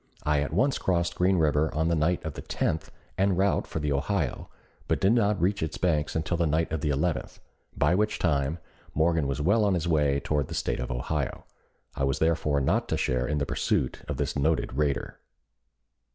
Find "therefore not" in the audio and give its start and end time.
12.17-12.87